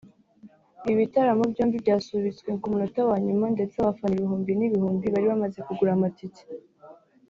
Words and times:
Ibi 0.83 0.95
bitaramo 1.01 1.43
byombi 1.51 1.83
byasubitswe 1.83 2.49
ku 2.61 2.65
munota 2.71 3.01
wa 3.09 3.17
nyuma 3.25 3.45
ndetse 3.55 3.75
abafana 3.77 4.13
ibihumbi 4.15 4.51
n’ibihumbi 4.55 5.05
bari 5.13 5.25
bamaze 5.31 5.59
kugura 5.67 5.91
amatike 5.97 6.43